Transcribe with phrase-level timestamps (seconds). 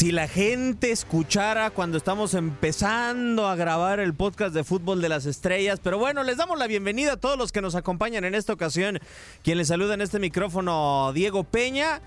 [0.00, 5.26] Si la gente escuchara cuando estamos empezando a grabar el podcast de Fútbol de las
[5.26, 8.54] Estrellas, pero bueno, les damos la bienvenida a todos los que nos acompañan en esta
[8.54, 8.98] ocasión.
[9.44, 12.00] Quien les saluda en este micrófono, Diego Peña,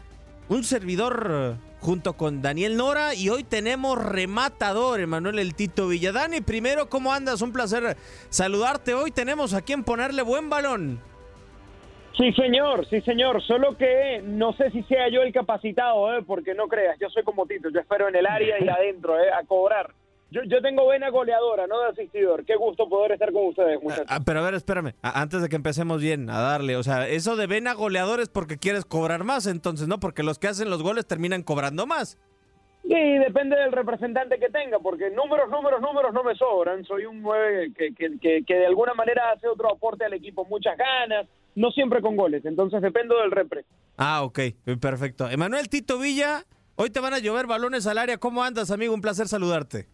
[0.50, 6.42] un servidor junto con Daniel Nora y hoy tenemos rematador, Emanuel El Tito Villadani.
[6.42, 7.44] Primero, ¿cómo andas?
[7.44, 7.96] Un placer
[8.32, 8.96] saludarte.
[8.96, 11.13] Hoy tenemos a quien ponerle buen balón.
[12.18, 13.42] Sí, señor, sí, señor.
[13.42, 16.24] Solo que no sé si sea yo el capacitado, ¿eh?
[16.26, 19.32] porque no creas, yo soy como Tito, yo espero en el área y adentro, ¿eh?
[19.32, 19.92] a cobrar.
[20.30, 22.44] Yo, yo tengo vena goleadora, no de asistidor.
[22.44, 24.08] Qué gusto poder estar con ustedes, muchachos.
[24.10, 27.36] Ah, pero a ver, espérame, antes de que empecemos bien a darle, o sea, eso
[27.36, 30.00] de vena goleador es porque quieres cobrar más, entonces, ¿no?
[30.00, 32.18] Porque los que hacen los goles terminan cobrando más.
[32.82, 36.84] Sí, depende del representante que tenga, porque números, números, números no me sobran.
[36.84, 40.46] Soy un 9 que, que, que, que de alguna manera hace otro aporte al equipo,
[40.46, 42.46] muchas ganas, no siempre con goles.
[42.46, 43.66] Entonces dependo del repre.
[43.98, 44.40] Ah, ok,
[44.80, 45.30] perfecto.
[45.30, 46.44] Emanuel Tito Villa,
[46.76, 48.18] hoy te van a llover balones al área.
[48.18, 48.94] ¿Cómo andas, amigo?
[48.94, 49.88] Un placer saludarte.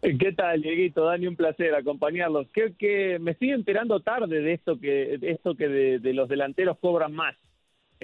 [0.00, 1.04] ¿Qué tal, Dieguito?
[1.04, 2.48] Dani, un placer acompañarlos.
[2.50, 6.28] Creo que me estoy enterando tarde de esto que de esto que de, de los
[6.28, 7.36] delanteros cobran más.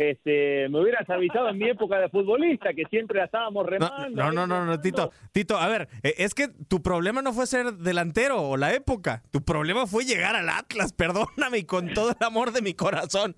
[0.01, 4.11] Este, me hubieras avisado en mi época de futbolista que siempre la estábamos remando.
[4.23, 5.11] no, no, no, no, Tito.
[5.33, 9.25] Tito, a ver, eh, es que tu problema no fue ser delantero o la época.
[9.33, 13.35] Tu problema fue llegar al Atlas, perdóname, y con todo el amor de mi corazón.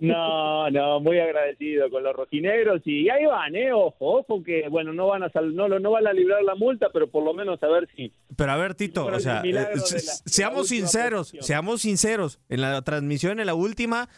[0.00, 4.92] No, no, muy agradecido con los rojinegros y ahí van, eh, ojo, ojo que bueno,
[4.92, 7.32] no van a sal- no, lo- no van a librar la multa, pero por lo
[7.34, 11.44] menos a ver si Pero a ver, Tito, o sea, eh, la- seamos sinceros, posición.
[11.44, 12.40] seamos sinceros.
[12.48, 14.08] En la transmisión, en la última,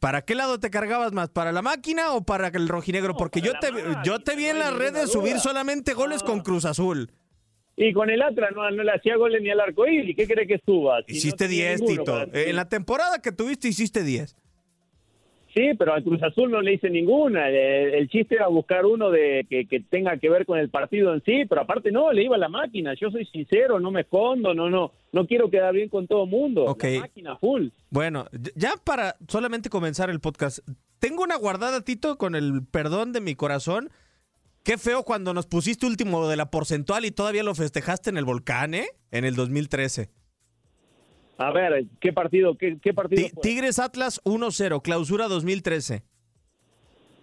[0.00, 1.30] ¿para qué lado te cargabas más?
[1.30, 3.14] ¿Para la máquina o para el rojinegro?
[3.16, 6.22] Porque yo te, máquina, yo te vi en no las ninguna redes subir solamente goles
[6.22, 7.10] con Cruz Azul.
[7.76, 10.46] y con el Atlas no, no le hacía goles ni al arco iris, ¿qué cree
[10.46, 10.98] que suba?
[11.06, 12.36] Si no Hiciste tenía 10, ninguno Tito.
[12.38, 14.36] En la temporada que tuviste hiciste 10.
[15.54, 17.48] Sí, pero al Cruz Azul no le hice ninguna.
[17.48, 21.12] El, el chiste era buscar uno de que, que tenga que ver con el partido
[21.12, 22.94] en sí, pero aparte no, le iba a la máquina.
[22.94, 26.64] Yo soy sincero, no me escondo, no, no, no quiero quedar bien con todo mundo.
[26.64, 26.84] Ok.
[26.84, 27.68] La máquina full.
[27.90, 30.60] Bueno, ya para solamente comenzar el podcast,
[30.98, 33.90] tengo una guardada, Tito, con el perdón de mi corazón.
[34.64, 38.24] Qué feo cuando nos pusiste último de la porcentual y todavía lo festejaste en el
[38.24, 38.86] volcán, ¿eh?
[39.10, 40.08] En el 2013.
[41.46, 42.56] A ver, ¿qué partido?
[42.56, 43.22] ¿Qué, qué partido?
[43.22, 43.42] Ti- fue?
[43.42, 46.02] Tigres Atlas 1-0, clausura 2013.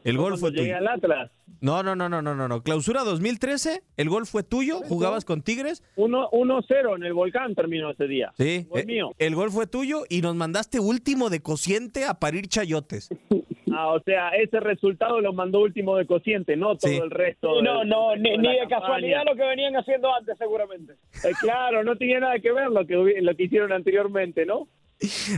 [0.06, 0.78] El gol fue tuyo.
[0.78, 1.30] al Atlas.
[1.62, 2.64] No, no, no, no, no, no, no.
[2.64, 5.84] Clausura 2013, el gol fue tuyo, jugabas con Tigres.
[5.98, 8.32] 1-0 en el volcán terminó ese día.
[8.38, 9.12] Sí, Gol eh, mío.
[9.20, 13.10] el gol fue tuyo y nos mandaste último de cociente a parir chayotes.
[13.74, 16.98] Ah, o sea, ese resultado lo mandó último de cociente, no todo Sí.
[16.98, 17.62] el resto.
[17.62, 20.94] No, del- no, del ni, de casualidad lo que venían haciendo antes, seguramente.
[21.24, 24.68] Eh, claro, no tenía nada que ver lo que, lo que hicieron anteriormente, ¿no?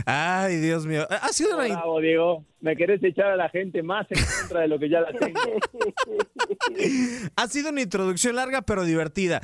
[0.06, 1.06] Ay, Dios mío.
[1.08, 2.44] Ha sido una, Bravo, Diego.
[2.60, 5.40] Me querés echar a la gente más en contra de lo que ya la tengo.
[7.36, 9.40] Ha sido una introducción larga pero divertida.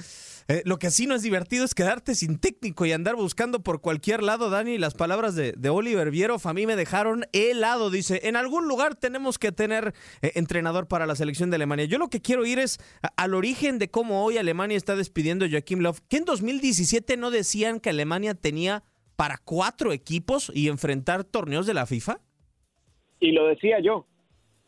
[0.49, 3.81] Eh, lo que sí no es divertido es quedarte sin técnico y andar buscando por
[3.81, 4.79] cualquier lado, Dani.
[4.79, 7.91] Las palabras de, de Oliver Vieroff a mí me dejaron helado.
[7.91, 9.93] Dice, en algún lugar tenemos que tener
[10.23, 11.85] eh, entrenador para la selección de Alemania.
[11.87, 15.45] Yo lo que quiero ir es a- al origen de cómo hoy Alemania está despidiendo
[15.45, 15.95] a Joachim Löw.
[16.09, 18.85] ¿Que en 2017 no decían que Alemania tenía
[19.19, 22.21] para cuatro equipos y enfrentar torneos de la FIFA?
[23.19, 24.07] Y lo decía yo.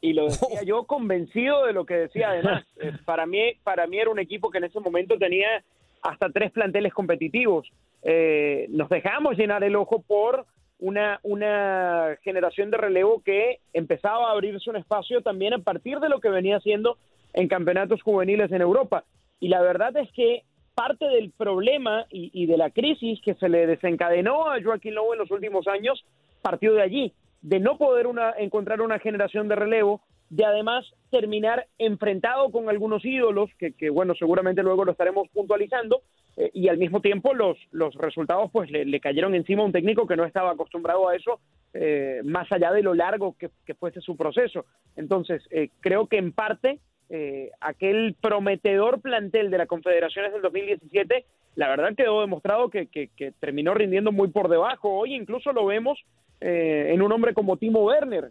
[0.01, 2.65] Y lo decía yo convencido de lo que decía además.
[2.83, 5.63] Eh, para, mí, para mí era un equipo que en ese momento tenía
[6.03, 7.71] hasta tres planteles competitivos.
[8.03, 10.47] Eh, nos dejamos llenar el ojo por
[10.81, 16.09] una, una generación de relevo que empezaba a abrirse un espacio también a partir de
[16.09, 16.97] lo que venía haciendo
[17.35, 19.05] en campeonatos juveniles en Europa.
[19.39, 20.43] Y la verdad es que
[20.81, 25.19] parte del problema y, de la crisis que se le desencadenó a Joaquín Lowe en
[25.19, 26.03] los últimos años
[26.41, 27.13] partió de allí,
[27.43, 30.01] de no poder una, encontrar una generación de relevo,
[30.31, 36.01] de además terminar enfrentado con algunos ídolos, que, bueno, seguramente luego lo estaremos puntualizando,
[36.39, 37.59] eh, y al mismo tiempo los,
[37.97, 41.41] resultados pues le, cayeron encima a un técnico que no estaba acostumbrado a eso,
[41.75, 44.65] eh, más allá de lo largo que, que fuese su proceso.
[44.97, 46.79] Entonces, eh, creo que en parte
[47.11, 51.25] eh, aquel prometedor plantel de la Confederaciones del 2017,
[51.57, 54.91] la verdad quedó demostrado que, que, que terminó rindiendo muy por debajo.
[54.91, 55.99] Hoy incluso lo vemos
[56.41, 58.31] eh, en un hombre como Timo Werner,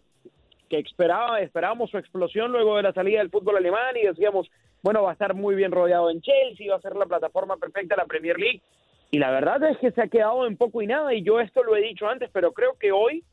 [0.69, 4.49] que esperaba, esperábamos su explosión luego de la salida del fútbol alemán y decíamos,
[4.81, 7.95] bueno, va a estar muy bien rodeado en Chelsea, va a ser la plataforma perfecta
[7.95, 8.61] de la Premier League.
[9.11, 11.63] Y la verdad es que se ha quedado en poco y nada, y yo esto
[11.63, 13.23] lo he dicho antes, pero creo que hoy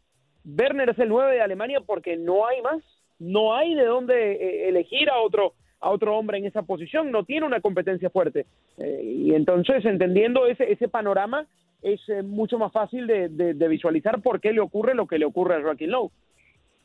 [0.45, 2.83] Werner es el 9 de Alemania porque no hay más,
[3.19, 7.25] no hay de dónde eh, elegir a otro a otro hombre en esa posición, no
[7.25, 8.47] tiene una competencia fuerte.
[8.79, 11.47] Eh, y entonces, entendiendo ese, ese panorama,
[11.83, 15.27] es eh, mucho más fácil de, de, visualizar por qué le ocurre lo que le
[15.27, 16.11] ocurre a Joaquín Lowe.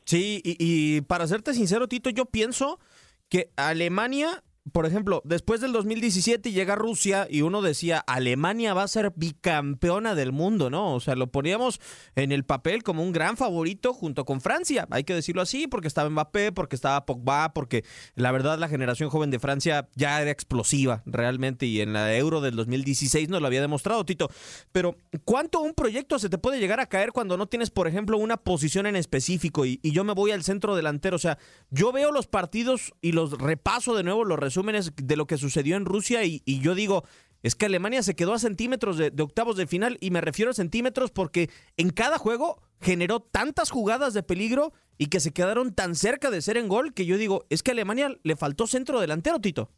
[0.04, 2.78] Sí, y, y para serte sincero, Tito, yo pienso
[3.28, 8.88] que Alemania por ejemplo, después del 2017 llega Rusia y uno decía, Alemania va a
[8.88, 10.94] ser bicampeona del mundo, ¿no?
[10.94, 11.80] O sea, lo poníamos
[12.14, 15.88] en el papel como un gran favorito junto con Francia, hay que decirlo así, porque
[15.88, 20.30] estaba Mbappé, porque estaba Pogba, porque la verdad la generación joven de Francia ya era
[20.30, 24.30] explosiva realmente y en la Euro del 2016 nos lo había demostrado, Tito.
[24.70, 28.16] Pero, ¿cuánto un proyecto se te puede llegar a caer cuando no tienes, por ejemplo,
[28.16, 31.16] una posición en específico y, yo me voy al centro delantero?
[31.16, 31.38] O sea,
[31.70, 35.76] yo veo los partidos y los repaso de nuevo, los resúmenes de lo que sucedió
[35.76, 37.04] en Rusia y, yo digo,
[37.42, 40.54] es que Alemania se quedó a centímetros de, octavos de final y me refiero a
[40.54, 45.94] centímetros porque en cada juego generó tantas jugadas de peligro y que se quedaron tan
[45.94, 49.00] cerca de ser en gol que yo digo, es que a Alemania le faltó centro
[49.00, 49.70] delantero, Tito.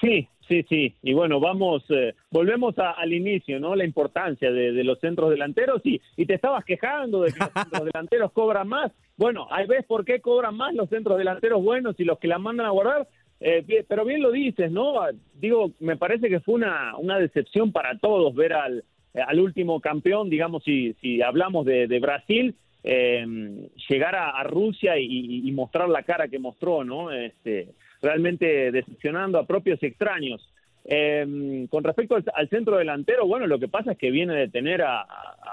[0.00, 0.94] sí, sí, sí.
[1.02, 3.74] Y bueno, vamos, eh, volvemos al inicio, ¿no?
[3.74, 7.84] La importancia de, los centros delanteros y, y te estabas quejando de que los centros
[7.92, 8.92] delanteros cobran más.
[9.16, 12.38] Bueno, ahí ves por qué cobran más los centros delanteros buenos y los que la
[12.38, 13.08] mandan a guardar.
[13.46, 14.94] Eh, pero bien lo dices, ¿no?
[15.34, 20.30] Digo, me parece que fue una, una decepción para todos ver al, al último campeón,
[20.30, 26.38] digamos, si, si hablamos de, Brasil, eh, llegar a, Rusia y, mostrar la cara que
[26.38, 27.12] mostró, ¿no?
[27.12, 27.68] Este,
[28.00, 30.48] realmente decepcionando a propios extraños.
[30.86, 34.80] Eh, con respecto al, centro delantero, bueno, lo que pasa es que viene de tener
[34.80, 35.06] a,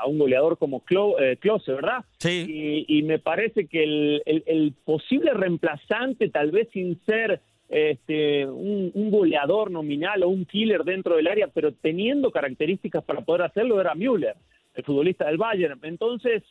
[0.07, 2.05] un goleador como Klose, ¿verdad?
[2.19, 2.85] Sí.
[2.87, 9.71] Y, me parece que el, el, posible reemplazante, tal vez sin ser este, un, goleador
[9.71, 14.35] nominal o un killer dentro del área, pero teniendo características para poder hacerlo, era Müller,
[14.75, 15.79] el futbolista del Bayern.
[15.83, 16.43] Entonces,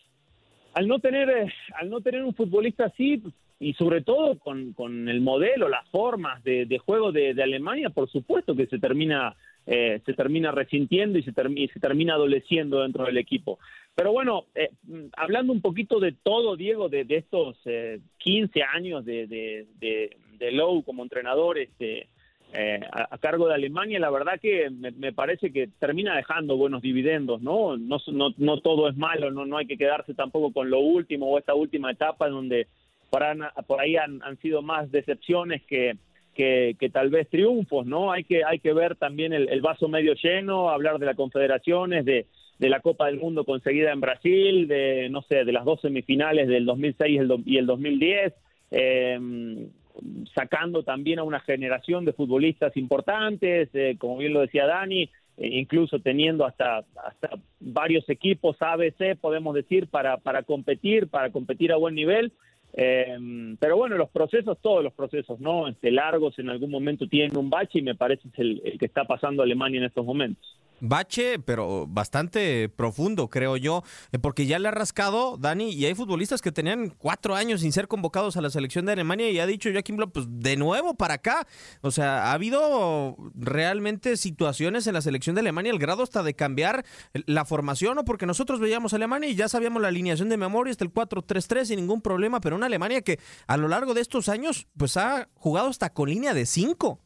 [0.73, 3.23] al no tener, eh, al no tener un futbolista así,
[3.59, 8.57] y sobre todo con, con el modelo, las formas de, juego de, Alemania, por supuesto
[8.57, 9.37] que se termina,
[9.67, 13.59] eh, se termina resintiendo y se, se termina adoleciendo dentro del equipo.
[13.95, 14.71] Pero bueno, eh,
[15.19, 17.59] hablando un poquito de todo, Diego, de, estos
[18.17, 20.17] 15 años de
[20.53, 22.09] Lowe como entrenador este,
[22.53, 27.41] eh, a, cargo de Alemania, la verdad que me, parece que termina dejando buenos dividendos,
[27.41, 27.77] ¿no?
[27.77, 27.99] No,
[28.37, 31.55] no, todo es malo, no, no hay que quedarse tampoco con lo último o esta
[31.55, 32.67] última etapa en donde
[33.09, 35.97] para, por ahí han, sido más decepciones que,
[36.35, 38.11] que, tal vez triunfos, ¿no?
[38.11, 42.27] Hay que, hay que ver también el, vaso medio lleno, hablar de las confederaciones, de,
[42.59, 46.49] de la Copa del Mundo conseguida en Brasil, de, no sé, de las dos semifinales
[46.49, 48.33] del 2006 y el, y el 2010.
[48.73, 49.69] Eh,
[50.35, 55.09] sacando también a una generación de futbolistas importantes, eh, como bien lo decía Dani, eh,
[55.39, 57.31] incluso teniendo hasta, hasta
[57.61, 62.33] varios equipos ABC, podemos decir, para, para competir, para competir a buen nivel.
[62.73, 65.67] Eh, pero bueno, los procesos, todos los procesos, ¿no?
[65.67, 68.87] Este, largos en algún momento tienen un bache y me parece es el, el que
[68.87, 73.83] está pasando Alemania en estos momentos bache, pero bastante profundo, creo yo,
[74.13, 77.73] eh, porque ya le ha rascado Dani y hay futbolistas que tenían cuatro años sin
[77.73, 80.95] ser convocados a la selección de Alemania y ha dicho Joaquín Bloch, pues de nuevo
[80.95, 81.47] para acá.
[81.83, 86.35] O sea, ha habido realmente situaciones en la selección de Alemania, el grado hasta de
[86.35, 86.85] cambiar
[87.27, 88.05] la formación, ¿no?
[88.05, 91.65] Porque nosotros veíamos a Alemania y ya sabíamos la alineación de memoria, hasta el 4-3-3
[91.65, 95.29] sin ningún problema, pero una Alemania que a lo largo de estos años, pues ha
[95.35, 97.01] jugado hasta con línea de cinco.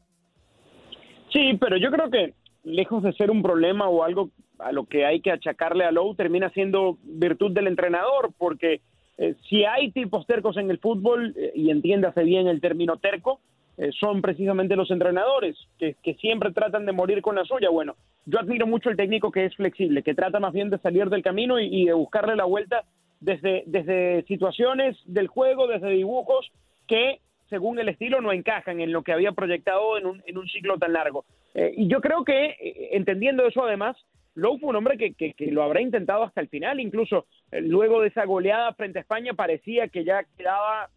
[1.33, 5.05] Sí, pero yo creo que lejos de ser un problema o algo a lo que
[5.05, 8.81] hay que achacarle a Lowe, termina siendo virtud del entrenador, porque
[9.19, 13.41] eh, si hay tipos tercos en el fútbol, eh, y entiéndase bien el término terco,
[13.77, 17.71] eh, son precisamente los entrenadores, que, que, siempre tratan de morir con la suya.
[17.71, 21.11] Bueno, yo admiro mucho el técnico que es flexible, que trata más bien de salir
[21.11, 22.85] del camino y, y de buscarle la vuelta
[23.21, 26.53] desde, desde situaciones del juego, desde dibujos,
[26.87, 27.21] que
[27.55, 30.77] según el estilo, no encajan en lo que había proyectado en un, en un ciclo
[30.77, 31.25] tan largo.
[31.55, 33.97] Eh, y yo creo que, eh, entendiendo eso además,
[34.35, 38.01] Lowe fue un hombre que, que, lo habrá intentado hasta el final, incluso eh, luego
[38.01, 40.91] de esa goleada frente a España parecía que ya quedaba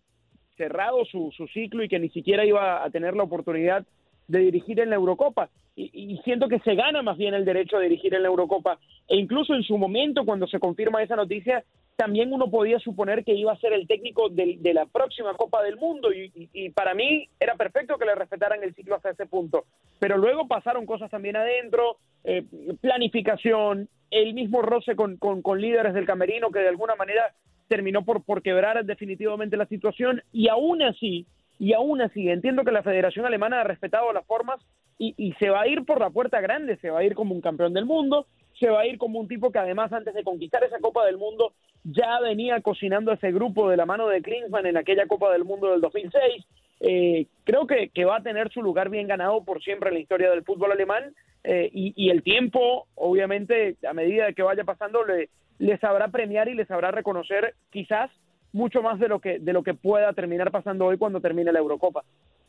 [0.56, 3.86] cerrado su, su ciclo y que ni siquiera iba a tener la oportunidad
[4.28, 5.52] de dirigir en la Eurocopa.
[5.76, 8.80] Y, y, siento que se gana más bien el derecho a dirigir en la Eurocopa.
[9.08, 11.64] E incluso en su momento, cuando se confirma esa noticia,
[11.98, 15.78] también uno podía suponer que iba a ser el técnico de, la próxima Copa del
[15.78, 19.66] Mundo y, para mí era perfecto que le respetaran el ciclo hasta ese punto.
[20.00, 22.44] Pero luego pasaron cosas también adentro, eh,
[22.82, 27.34] planificación, el mismo roce con, con, líderes del camerino que de alguna manera
[27.68, 31.26] terminó por, por quebrar definitivamente la situación y aún así,
[31.60, 34.60] y aún así, entiendo que la Federación Alemana ha respetado las formas
[34.98, 37.34] y, y se va a ir por la puerta grande, se va a ir como
[37.34, 38.26] un campeón del mundo,
[38.60, 41.18] se va a ir como un tipo que además antes de conquistar esa Copa del
[41.18, 45.46] Mundo ya venía cocinando ese grupo de la mano de Klinsmann en aquella Copa del
[45.46, 46.46] Mundo del 2006.
[46.80, 50.02] Eh, creo que, que, va a tener su lugar bien ganado por siempre en la
[50.02, 55.04] historia del fútbol alemán eh, y, y, el tiempo, obviamente, a medida que vaya pasando,
[55.04, 58.12] le, le sabrá premiar y le sabrá reconocer quizás
[58.58, 61.60] mucho más de lo que de lo que pueda terminar pasando hoy cuando termine la
[61.60, 62.04] Eurocopa.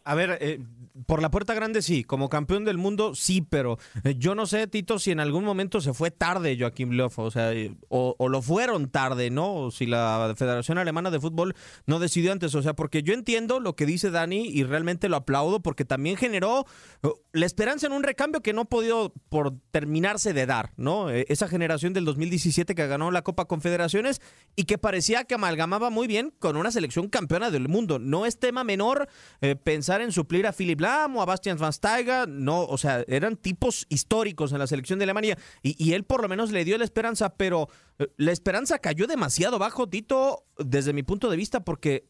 [0.08, 0.58] A ver, eh,
[1.04, 4.66] por la puerta grande sí, como campeón del mundo sí, pero eh, yo no sé,
[4.66, 8.28] Tito, si en algún momento se fue tarde Joaquín Löw, o sea, eh, o, o,
[8.30, 9.54] lo fueron tarde, ¿no?
[9.54, 11.54] O si la Federación Alemana de Fútbol
[11.86, 15.16] no decidió antes, o sea, porque yo entiendo lo que dice Dani y realmente lo
[15.16, 16.64] aplaudo porque también generó
[17.02, 21.10] uh, la esperanza en un recambio que no ha podido por terminarse de dar, ¿no?
[21.10, 24.22] Esa generación del 2017 que ganó la Copa Confederaciones
[24.56, 27.98] y que parecía que amalgamaba muy bien con una selección campeona del mundo.
[27.98, 29.08] No es tema menor
[29.40, 29.54] eh,
[30.00, 33.87] en suplir a Philip Lahm o a Bastian Van Steiger, no, o sea, eran tipos
[33.88, 36.85] históricos en la selección de Alemania y, y él por lo menos le dio la
[36.85, 42.09] esperanza, pero eh, la esperanza cayó demasiado bajo, Tito, desde mi punto de vista, porque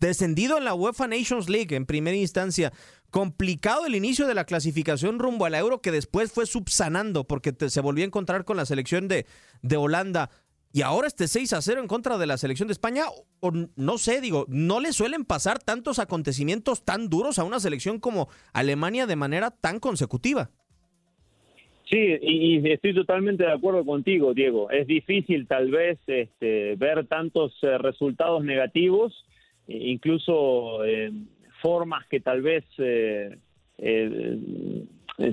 [0.00, 2.72] descendido en la UEFA Nations League en primera instancia,
[3.10, 7.80] complicado el inicio de la clasificación rumbo al euro que después fue subsanando porque se
[7.80, 9.26] volvió a encontrar con la selección de,
[9.62, 10.30] de Holanda.
[10.72, 13.04] Y ahora este 6 a 0 en contra de la selección de España,
[13.76, 18.28] no sé, digo, no le suelen pasar tantos acontecimientos tan duros a una selección como
[18.52, 20.50] Alemania de manera tan consecutiva.
[21.88, 24.70] Sí, y, estoy totalmente de acuerdo contigo, Diego.
[24.70, 29.24] Es difícil tal vez este, ver tantos eh, resultados negativos,
[29.66, 31.10] incluso eh,
[31.62, 33.38] formas que tal vez eh,
[33.78, 34.84] eh,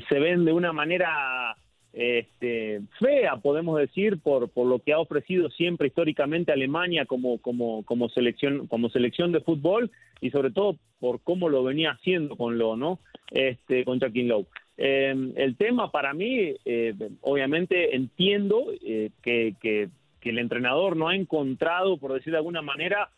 [0.07, 1.55] se ven de una manera
[1.95, 7.83] este, fea, podemos decir, por, por lo que ha ofrecido siempre históricamente Alemania como, como,
[7.85, 12.57] como, selección, como selección de fútbol y sobre todo por cómo lo venía haciendo con
[12.57, 12.99] lo, ¿no?
[13.31, 14.45] Este, con Joaquín Lowe.
[14.77, 19.87] Eh, el tema para mí, eh, obviamente entiendo eh, que, que,
[20.19, 23.09] que, el entrenador no ha encontrado, por decir de alguna manera,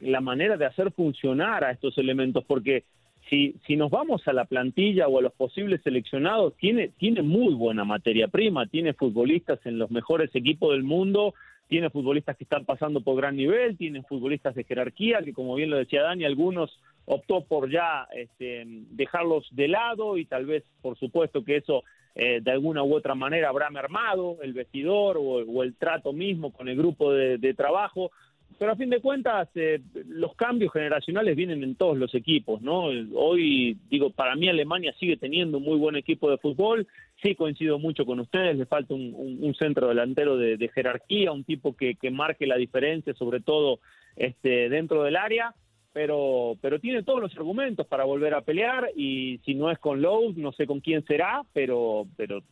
[0.00, 2.84] la manera de hacer funcionar a estos elementos, porque
[3.28, 7.54] si, si nos vamos a la plantilla o a los posibles seleccionados, tiene, tiene muy
[7.54, 11.34] buena materia prima, tiene futbolistas en los mejores equipos del mundo,
[11.68, 15.70] tiene futbolistas que están pasando por gran nivel, tiene futbolistas de jerarquía, que como bien
[15.70, 20.98] lo decía Dani, algunos optó por ya este, dejarlos de lado y tal vez, por
[20.98, 25.74] supuesto, que eso eh, de alguna u otra manera habrá mermado el vestidor o, el
[25.74, 28.10] trato mismo con el grupo de trabajo,
[28.58, 32.84] pero a fin de cuentas eh, los cambios generacionales vienen en todos los equipos, ¿no?
[33.14, 36.86] Hoy, digo, para mí Alemania sigue teniendo un muy buen equipo de fútbol,
[37.22, 41.44] sí coincido mucho con ustedes, le falta un, un, centro delantero de, de, jerarquía, un
[41.44, 43.80] tipo que, que marque la diferencia, sobre todo
[44.16, 45.54] este, dentro del área,
[45.92, 50.02] pero, pero tiene todos los argumentos para volver a pelear y si no es con
[50.02, 52.42] Lowe, no sé con quién será, pero, pero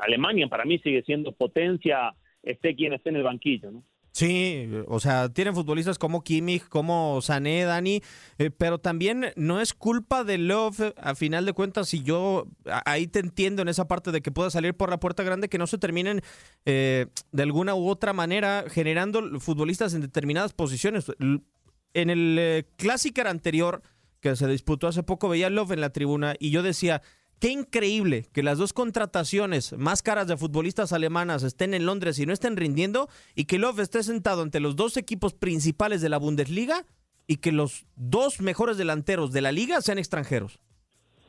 [0.00, 3.82] Alemania para mí sigue siendo potencia, esté quien esté en el banquillo, ¿no?
[4.22, 8.04] Sí, o sea, tienen futbolistas como Kimmich, como Sané, Dani,
[8.38, 12.46] eh, pero también no es culpa de Love, a final de cuentas, y yo
[12.84, 15.58] ahí te entiendo en esa parte de que pueda salir por la puerta grande, que
[15.58, 16.20] no se terminen
[16.66, 21.06] eh, de alguna u otra manera generando futbolistas en determinadas posiciones.
[21.92, 23.82] En el eh, Clásico anterior,
[24.20, 27.02] que se disputó hace poco, veía Love en la tribuna y yo decía,
[27.42, 32.24] Qué increíble que las dos contrataciones más caras de futbolistas alemanas estén en Londres y
[32.24, 36.18] no estén rindiendo y que Love esté sentado ante los dos equipos principales de la
[36.18, 36.84] Bundesliga
[37.26, 40.60] y que los dos mejores delanteros de la liga sean extranjeros.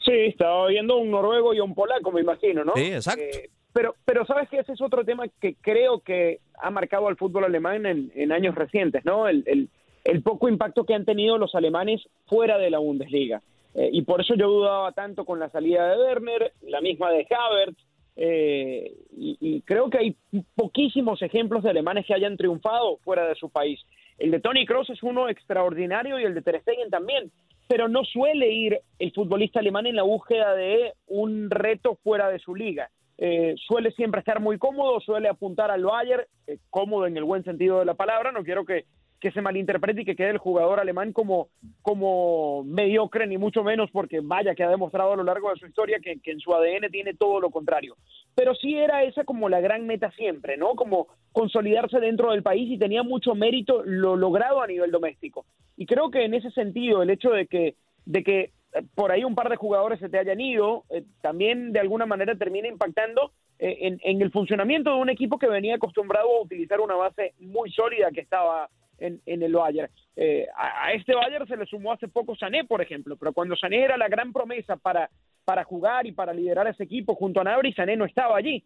[0.05, 2.73] Sí, estaba viendo un noruego y un polaco, me imagino, ¿no?
[2.75, 3.23] Sí, exacto.
[3.23, 7.17] Eh, pero, pero sabes que ese es otro tema que creo que ha marcado al
[7.17, 9.27] fútbol alemán en, en años recientes, ¿no?
[9.27, 9.67] El, el,
[10.03, 13.41] el poco impacto que han tenido los alemanes fuera de la Bundesliga.
[13.75, 17.27] Eh, y por eso yo dudaba tanto con la salida de Werner, la misma de
[17.29, 17.83] Havertz,
[18.15, 20.15] eh, y, creo que hay
[20.55, 23.79] poquísimos ejemplos de alemanes que hayan triunfado fuera de su país.
[24.19, 27.31] El de Tony Kroos es uno extraordinario y el de Ter Stegen también,
[27.67, 32.39] pero no suele ir el futbolista alemán en la búsqueda de un reto fuera de
[32.39, 32.89] su liga.
[33.17, 37.43] Eh, suele siempre estar muy cómodo, suele apuntar al Bayern, eh, cómodo en el buen
[37.43, 38.85] sentido de la palabra, no quiero que
[39.23, 41.47] que se malinterprete y que quede el jugador alemán como,
[41.81, 45.65] como mediocre, ni mucho menos, porque vaya que ha demostrado a lo largo de su
[45.65, 47.95] historia que, en su ADN tiene todo lo contrario.
[48.35, 50.75] Pero sí era esa como la gran meta siempre, ¿no?
[50.75, 55.45] Como consolidarse dentro del país y tenía mucho mérito lo logrado a nivel doméstico.
[55.77, 58.51] Y creo que en ese sentido, el hecho de que, de que
[58.93, 62.35] por ahí un par de jugadores se te hayan ido, eh, también de alguna manera
[62.35, 66.95] termina impactando en, en, el funcionamiento de un equipo que venía acostumbrado a utilizar una
[66.95, 68.67] base muy sólida que estaba
[68.99, 69.91] en, en el Bayern.
[70.15, 73.83] Eh, a, este Bayern se le sumó hace poco Sané, por ejemplo, pero cuando Sané
[73.83, 75.09] era la gran promesa para,
[75.45, 78.63] para jugar y para liderar ese equipo junto a Nabri, Sané no estaba allí.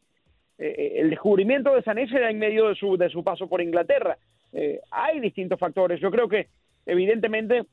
[0.57, 3.47] Eh, eh, el descubrimiento de Sané se da en medio de su, de su paso
[3.47, 4.17] por Inglaterra.
[4.89, 5.99] Hay distintos factores.
[5.99, 6.47] Yo creo que,
[6.85, 7.65] evidentemente,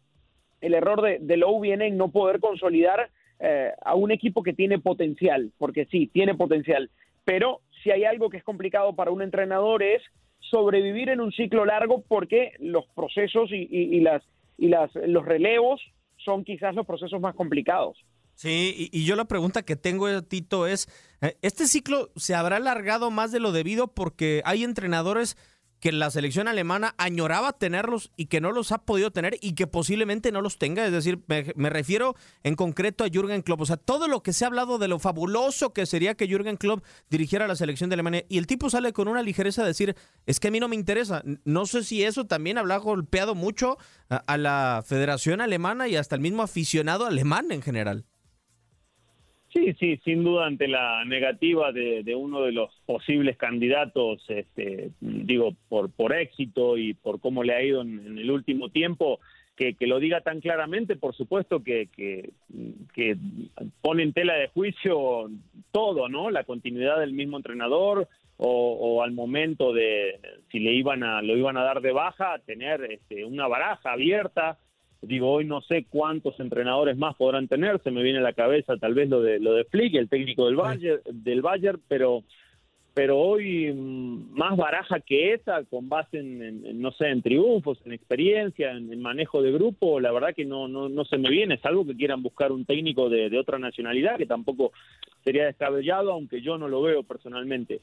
[0.61, 3.08] el error de, de Lowe viene en no poder consolidar
[3.82, 6.90] a un equipo que tiene potencial, porque sí, tiene potencial.
[7.25, 10.02] Pero si hay algo que es complicado para un entrenador es
[10.50, 14.22] sobrevivir en un ciclo largo porque los procesos y, y, y las,
[14.58, 15.80] y las, los relevos
[16.24, 17.98] son quizás los procesos más complicados.
[18.34, 20.88] Sí, y, yo la pregunta que tengo, Tito, es,
[21.20, 25.36] eh, ¿este ciclo se habrá alargado más de lo debido porque hay entrenadores
[25.84, 29.66] que la selección alemana añoraba tenerlos y que no los ha podido tener y que
[29.66, 30.86] posiblemente no los tenga.
[30.86, 33.60] Es decir, me, refiero en concreto a Jürgen Klopp.
[33.60, 36.56] O sea, todo lo que se ha hablado de lo fabuloso que sería que Jürgen
[36.56, 39.94] Klopp dirigiera la selección de Alemania y el tipo sale con una ligereza de decir,
[40.24, 41.22] es que a mí no me interesa.
[41.44, 43.76] No sé si eso también habrá golpeado mucho
[44.08, 48.06] a, a la Federación Alemana y hasta el mismo aficionado alemán en general.
[49.54, 55.54] Sí, sí, sin duda ante la negativa de, uno de los posibles candidatos, este, digo,
[55.68, 59.20] por, por éxito y por cómo le ha ido en, en el último tiempo,
[59.54, 62.30] que, que, lo diga tan claramente, por supuesto que, que,
[62.94, 63.16] que,
[63.80, 65.30] pone en tela de juicio
[65.70, 66.30] todo, ¿no?
[66.30, 70.18] La continuidad del mismo entrenador o, o, al momento de
[70.50, 74.58] si le iban a lo iban a dar de baja, tener este, una baraja abierta
[75.06, 78.76] digo, hoy no sé cuántos entrenadores más podrán tener, se me viene a la cabeza
[78.76, 82.25] tal vez lo de lo de Flick, el técnico del Bayern, del Bayern pero
[82.94, 87.92] pero hoy más baraja que esa, con base en, en no sé, en triunfos, en
[87.92, 91.56] experiencia, en, en, manejo de grupo, la verdad que no, no, no se me viene,
[91.56, 94.70] es algo que quieran buscar un técnico de, de otra nacionalidad, que tampoco
[95.25, 97.80] sería descabellado, aunque yo no lo veo personalmente.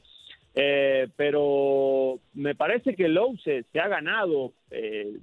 [0.54, 5.18] Eh, pero me parece que Lowe se, se ha ganado, eh,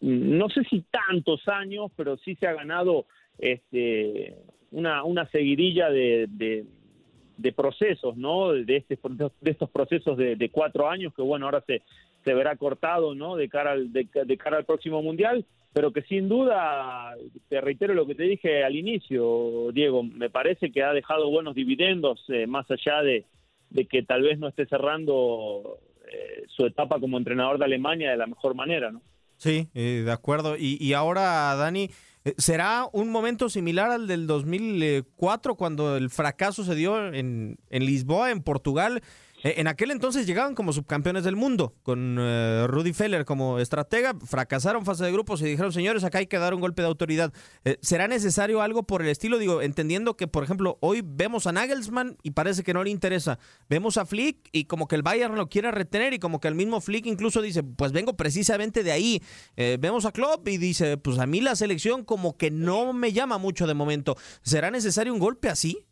[0.00, 3.06] no sé si tantos años, pero sí se ha ganado
[3.38, 4.34] este,
[4.72, 8.52] una, una seguidilla de, de, procesos, ¿no?
[8.52, 8.98] De, este,
[9.40, 11.82] de estos procesos de, de, cuatro años que, bueno, ahora se,
[12.24, 13.36] se verá cortado, ¿no?
[13.36, 17.14] De cara, al, de, de cara al próximo Mundial, pero que sin duda,
[17.48, 21.54] te reitero lo que te dije al inicio, Diego, me parece que ha dejado buenos
[21.54, 23.24] dividendos, eh, más allá de
[23.72, 28.16] de que tal vez no esté cerrando eh, su etapa como entrenador de Alemania de
[28.16, 29.02] la mejor manera, ¿no?
[29.36, 30.56] Sí, eh, de acuerdo.
[30.56, 31.90] Y, y ahora, Dani,
[32.24, 37.86] eh, ¿será un momento similar al del 2004 cuando el fracaso se dio en, en
[37.86, 39.02] Lisboa, en Portugal?
[39.42, 44.14] Eh, en aquel entonces llegaban como subcampeones del mundo, con uh, Rudy Feller como estratega,
[44.24, 47.32] fracasaron fase de grupos y dijeron, señores, acá hay que dar un golpe de autoridad.
[47.64, 49.38] Eh, ¿Será necesario algo por el estilo?
[49.38, 53.38] Digo, entendiendo que, por ejemplo, hoy vemos a Nagelsmann y parece que no le interesa.
[53.68, 56.54] Vemos a Flick y como que el Bayern lo quiere retener y como que el
[56.54, 59.22] mismo Flick incluso dice, pues vengo precisamente de ahí.
[59.56, 63.12] Eh, vemos a Klopp y dice, pues a mí la selección como que no me
[63.12, 64.16] llama mucho de momento.
[64.42, 65.86] ¿Será necesario un golpe así?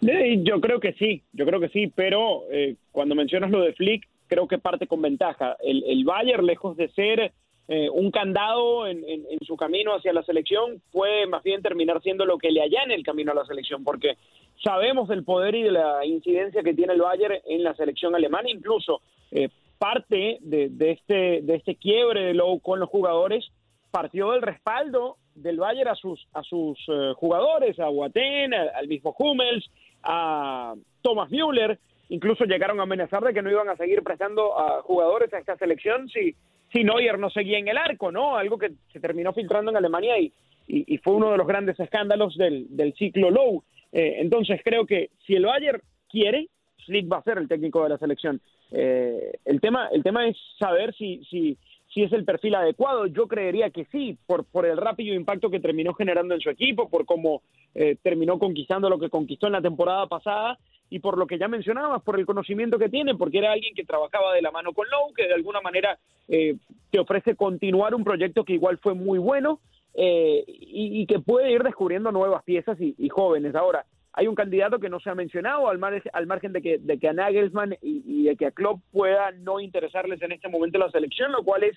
[0.00, 4.08] Yo creo que sí, yo creo que sí, pero eh, cuando mencionas lo de Flick,
[4.28, 5.56] creo que parte con ventaja.
[5.62, 7.32] El, el Bayern, lejos de ser
[7.68, 12.24] eh, un candado en, en, su camino hacia la selección, puede más bien terminar siendo
[12.24, 14.16] lo que le allana el camino a la selección, porque
[14.64, 18.48] sabemos del poder y de la incidencia que tiene el Bayern en la selección alemana,
[18.48, 23.50] incluso eh, parte de, de, este, de este quiebre de Lowe con los jugadores
[23.90, 29.14] partió del respaldo del Bayern a sus, a sus uh, jugadores, a Boateng, al mismo
[29.18, 29.70] Hummels,
[30.02, 34.82] a Thomas Müller, incluso llegaron a amenazar de que no iban a seguir prestando a
[34.82, 36.34] jugadores a esta selección si,
[36.72, 38.36] si Neuer no seguía en el arco, ¿no?
[38.36, 40.32] Algo que se terminó filtrando en Alemania y,
[40.66, 43.64] y, fue uno de los grandes escándalos del, del ciclo Low.
[43.92, 46.48] Eh, entonces creo que si el Bayern quiere,
[46.84, 48.40] Slick va a ser el técnico de la selección.
[48.70, 51.56] Eh, el tema, el tema es saber si, si,
[51.92, 53.06] si es el perfil adecuado.
[53.06, 56.88] Yo creería que sí, por, por el rápido impacto que terminó generando en su equipo,
[56.88, 57.42] por cómo
[57.74, 61.48] eh, terminó conquistando lo que conquistó en la temporada pasada y por lo que ya
[61.48, 64.88] mencionabas, por el conocimiento que tiene, porque era alguien que trabajaba de la mano con
[64.88, 65.98] Lowe, que de alguna manera
[66.28, 66.56] eh,
[66.90, 69.60] te ofrece continuar un proyecto que igual fue muy bueno
[69.94, 73.54] eh, y, y, que puede ir descubriendo nuevas piezas y, y jóvenes.
[73.54, 76.78] Ahora, hay un candidato que no se ha mencionado, al, mar, al margen de que,
[76.78, 80.78] de que a Nagelsmann y, de que a Klopp pueda no interesarles en este momento
[80.78, 81.76] la selección, lo cual es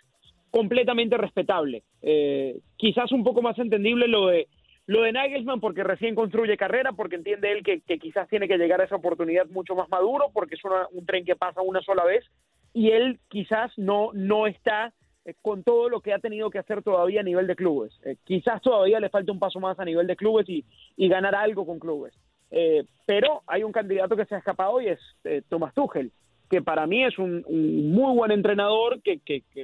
[0.49, 1.83] completamente respetable.
[2.01, 4.47] Eh, quizás un poco más entendible lo de
[4.85, 8.57] lo de Nagelsmann porque recién construye carrera, porque entiende él que, que quizás tiene que
[8.57, 11.81] llegar a esa oportunidad mucho más maduro, porque es una, un tren que pasa una
[11.81, 12.25] sola vez,
[12.73, 14.93] y él quizás no, no está
[15.25, 17.97] eh, con todo lo que ha tenido que hacer todavía a nivel de clubes.
[18.03, 20.65] Eh, quizás todavía le falta un paso más a nivel de clubes y,
[20.97, 22.13] y ganar algo con clubes.
[22.51, 26.11] Eh, pero hay un candidato que se ha escapado y es eh, Thomas Tuchel,
[26.49, 29.21] que para mí es un, un muy buen entrenador, que,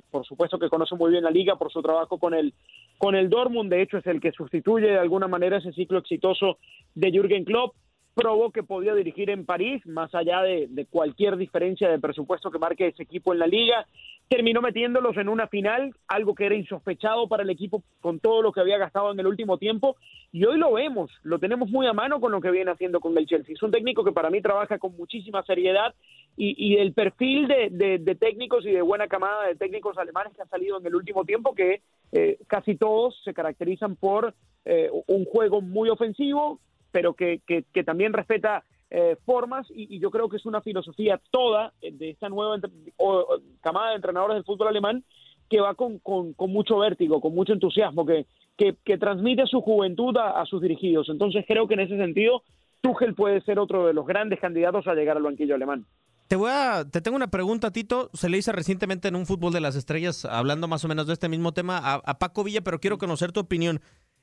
[0.09, 2.53] por supuesto que conoce muy bien la liga por su trabajo con el,
[2.97, 6.57] con el Dortmund, de hecho es el que sustituye de alguna manera ese ciclo exitoso
[6.95, 7.75] de Jürgen Klopp,
[8.15, 12.87] probó que podía dirigir en París, más allá de, cualquier diferencia de presupuesto que marque
[12.87, 13.85] ese equipo en la liga.
[14.27, 18.51] Terminó metiéndolos en una final, algo que era insospechado para el equipo con todo lo
[18.51, 19.95] que había gastado en el último tiempo.
[20.31, 23.17] Y hoy lo vemos, lo tenemos muy a mano con lo que viene haciendo con
[23.17, 23.55] el Chelsea.
[23.55, 25.95] Es un técnico que para mí trabaja con muchísima seriedad
[26.37, 30.33] y, y el perfil de, de, de, técnicos y de buena camada de técnicos alemanes
[30.35, 34.33] que han salido en el último tiempo, que eh, casi todos se caracterizan por
[34.65, 36.59] eh, un juego muy ofensivo,
[36.91, 41.21] pero que, que, que también respeta eh, formas y, yo creo que es una filosofía
[41.29, 42.57] toda de esta nueva
[42.97, 45.03] o, camada de entrenadores del fútbol alemán
[45.47, 48.25] que va con, con, con mucho vértigo, con mucho entusiasmo, que,
[48.57, 51.09] que, que transmite su juventud a, sus dirigidos.
[51.09, 52.43] Entonces creo que en ese sentido
[52.81, 55.85] Tuchel puede ser otro de los grandes candidatos a llegar al banquillo alemán.
[56.27, 58.09] Te voy a, te tengo una pregunta, Tito.
[58.13, 61.13] Se le hizo recientemente en un fútbol de las estrellas, hablando más o menos de
[61.13, 63.81] este mismo tema, a Paco Villa, pero quiero conocer tu opinión.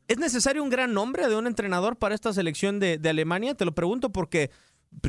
[0.09, 3.55] ¿Es necesario un gran nombre de un entrenador para esta selección de, Alemania?
[3.55, 4.51] Te lo pregunto porque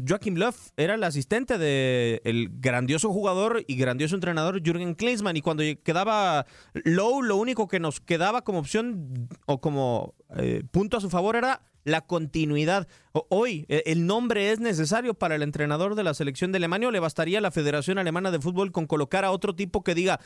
[0.08, 5.42] Joachim Löw era el asistente del el grandioso jugador y grandioso entrenador Jürgen Klinsmann y
[5.42, 11.02] cuando quedaba Low, lo único que nos quedaba como opción o como eh, punto a
[11.02, 12.88] su favor era la continuidad.
[13.30, 16.92] Hoy, e, ¿el nombre es necesario para el entrenador de la selección de Alemania o
[16.92, 20.20] le bastaría a la Federación Alemana de Fútbol con colocar a otro tipo que diga,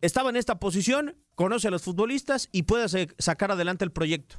[0.00, 4.36] estaba en esta posición, conoce a los futbolistas y puede sacar adelante el proyecto?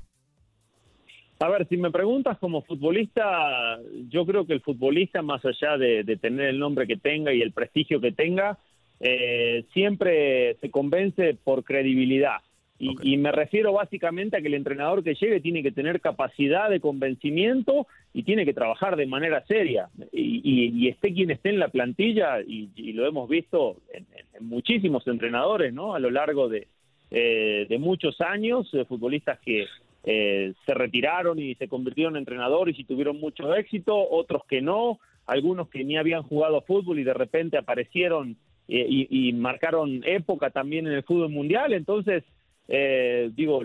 [1.39, 6.04] A ver, si me preguntas como futbolista, yo creo que el futbolista, más allá de,
[6.04, 8.60] de tener el nombre que tenga y el prestigio que tenga,
[9.00, 12.39] eh, siempre se convence por credibilidad.
[12.80, 13.13] Y, okay.
[13.13, 16.80] y, me refiero básicamente a que el entrenador que llegue tiene que tener capacidad de
[16.80, 19.89] convencimiento y tiene que trabajar de manera seria.
[20.13, 24.48] Y, y, y esté quien esté en la plantilla, y, lo hemos visto en, en,
[24.48, 25.94] muchísimos entrenadores, ¿no?
[25.94, 26.68] A lo largo de,
[27.12, 29.65] eh, de muchos años, eh, futbolistas que
[30.04, 35.00] eh, se retiraron y se convirtieron en entrenadores y tuvieron mucho éxito, otros que no,
[35.28, 38.38] algunos que ni habían jugado fútbol y de repente aparecieron
[38.68, 41.74] eh, y, y, marcaron época también en el fútbol mundial.
[41.74, 42.24] Entonces,
[42.69, 43.63] eh, digo,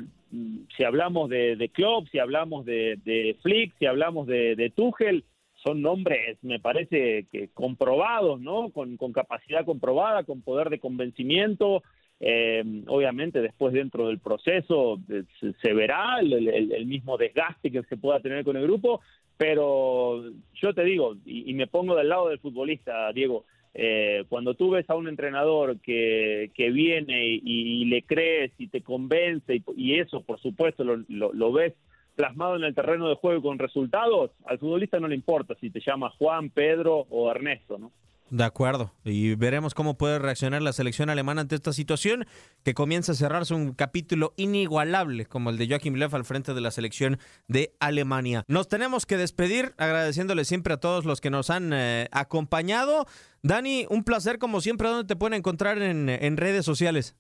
[0.77, 5.25] si hablamos de, de Klopp, si hablamos de, de Flick, si hablamos de, de Tuchel,
[5.63, 8.71] son nombres, me parece que comprobados, ¿no?
[8.71, 11.83] Con, capacidad comprobada, con poder de convencimiento,
[12.21, 17.83] eh, obviamente después dentro del proceso eh, se, se verá el, el, mismo desgaste que
[17.85, 19.01] se pueda tener con el grupo,
[19.37, 20.23] pero
[20.55, 24.89] yo te digo, y me pongo del lado del futbolista, Diego, eh, cuando tú ves
[24.89, 30.23] a un entrenador que, que viene y, le crees y te convence, y, y eso
[30.23, 31.75] por supuesto lo, lo, lo, ves
[32.15, 35.81] plasmado en el terreno de juego con resultados, al futbolista no le importa si te
[35.81, 37.91] llama Juan, Pedro o Ernesto, ¿no?
[38.31, 38.93] De acuerdo.
[39.05, 42.25] Y veremos cómo puede reaccionar la selección alemana ante esta situación
[42.65, 46.61] que comienza a cerrarse un capítulo inigualable como el de Joachim Löw al frente de
[46.61, 48.43] la selección de Alemania.
[48.49, 53.07] Nos tenemos que despedir agradeciéndole siempre a todos los que nos han eh, acompañado.
[53.43, 54.89] Dani, un placer como siempre.
[54.89, 57.15] ¿Dónde te pueden encontrar en, en redes sociales?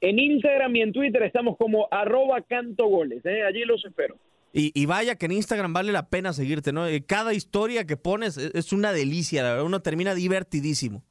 [0.00, 3.24] En Instagram y en Twitter estamos como arroba cantogoles.
[3.26, 3.42] ¿eh?
[3.42, 4.16] Allí los espero.
[4.58, 6.86] Y, y, vaya que en Instagram vale la pena seguirte, ¿no?
[6.86, 11.04] Eh, cada historia que pones es una delicia, la verdad, uno termina divertidísimo.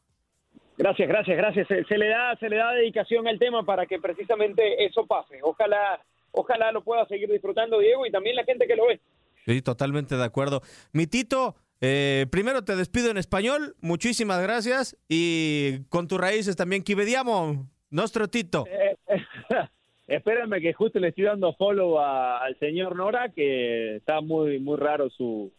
[0.79, 1.67] Gracias, gracias, gracias.
[1.67, 5.41] Se, se, le da, se le da dedicación al tema para que precisamente eso pase.
[5.43, 8.99] Ojalá, ojalá lo pueda seguir disfrutando Diego y también la gente que lo ve.
[9.45, 10.63] Sí, totalmente de acuerdo.
[10.91, 16.83] Mi Tito, eh, primero te despido en español, muchísimas gracias y con tus raíces también,
[16.83, 18.65] que vediamo, nuestro Tito.
[18.67, 18.97] Eh,
[20.07, 24.77] espérame que justo le estoy dando follow a, al señor Nora, que está muy muy
[24.77, 25.51] raro su,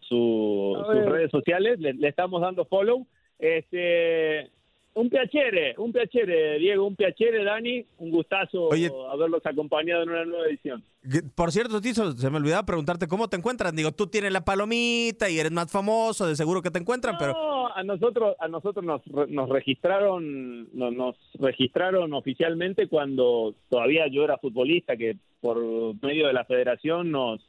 [0.00, 3.06] su sus redes sociales, le, le, estamos dando follow.
[3.38, 4.50] Este,
[4.94, 10.24] un piacere, un piacere, Diego, un piacere, Dani, un gustazo Oye, haberlos acompañado en una
[10.24, 10.84] nueva edición.
[11.34, 13.74] Por cierto, Tizo, se me olvidaba preguntarte cómo te encuentran.
[13.74, 17.18] Digo, tú tienes la palomita y eres más famoso, de seguro que te encuentran, no,
[17.18, 17.76] pero...
[17.76, 24.38] a nosotros, a nosotros nos, nos registraron, nos, nos registraron oficialmente cuando todavía yo era
[24.38, 25.58] futbolista, que por
[26.02, 27.40] medio de la federación nos,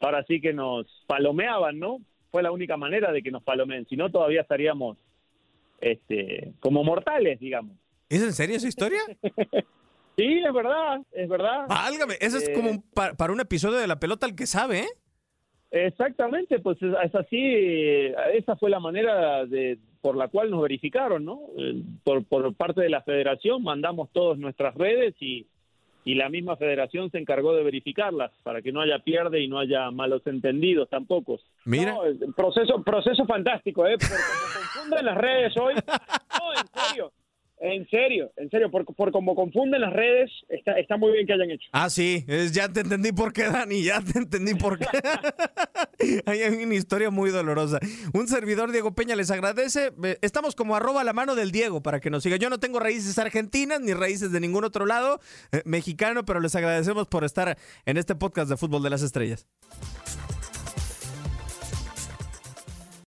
[0.00, 2.00] ahora sí que nos palomeaban, ¿no?
[2.30, 4.98] Fue la única manera de que nos palomeen, si no todavía estaríamos
[5.82, 7.76] este, como mortales, digamos.
[8.08, 9.00] ¿Es en serio esa historia?
[10.16, 11.66] sí, es verdad, es verdad.
[11.68, 14.80] Válgame, eso es como un, para, para, un episodio de La Pelota al que sabe,
[14.80, 14.88] ¿eh?
[15.70, 17.40] Exactamente, pues es así,
[18.34, 21.40] esa fue la manera de por la cual nos verificaron, ¿no?
[22.04, 25.46] Por, por parte de la federación mandamos todas nuestras redes y,
[26.04, 29.58] y la misma federación se encargó de verificarlas para que no haya pierde y no
[29.58, 31.38] haya malos entendidos tampoco.
[31.64, 31.92] Mira.
[31.92, 33.96] No, proceso, proceso fantástico, ¿eh?
[33.98, 35.74] Por como confunden las redes hoy.
[35.74, 37.12] No, en serio.
[37.64, 41.32] En serio, en serio, por, por como confunden las redes, está, está muy bien que
[41.34, 41.68] hayan hecho.
[41.70, 44.86] Ah, sí, es- ya te entendí por qué, Dani, ya te entendí por qué.
[46.26, 47.78] Hay una historia muy dolorosa.
[48.14, 49.92] Un servidor, Diego Peña, les agradece.
[50.22, 52.36] Estamos como arroba la mano del Diego para que nos siga.
[52.36, 55.20] Yo no tengo raíces argentinas ni raíces de ningún otro lado
[55.52, 59.46] eh, mexicano, pero les agradecemos por estar en este podcast de Fútbol de las Estrellas.